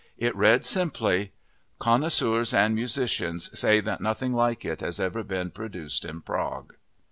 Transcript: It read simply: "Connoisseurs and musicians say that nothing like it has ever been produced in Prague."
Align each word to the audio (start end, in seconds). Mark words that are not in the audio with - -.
It 0.17 0.35
read 0.35 0.65
simply: 0.65 1.31
"Connoisseurs 1.77 2.55
and 2.55 2.73
musicians 2.73 3.51
say 3.59 3.81
that 3.81 4.01
nothing 4.01 4.33
like 4.33 4.65
it 4.65 4.81
has 4.81 4.99
ever 4.99 5.21
been 5.21 5.51
produced 5.51 6.05
in 6.05 6.21
Prague." 6.21 6.73